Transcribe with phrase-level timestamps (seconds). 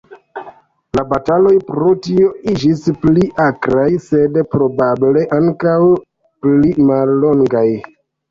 [0.99, 5.77] La bataloj pro tio iĝis pli akraj, sed probable ankaŭ
[6.47, 7.67] pli mallongaj.